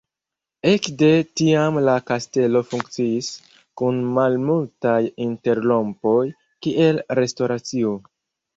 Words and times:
Ekde 0.69 1.09
tiam 1.41 1.77
la 1.87 1.93
kastelo 2.11 2.61
funkciis, 2.71 3.29
kun 3.83 4.01
malmultaj 4.17 4.97
interrompoj, 5.29 6.17
kiel 6.65 7.03
restoracio. 7.25 7.97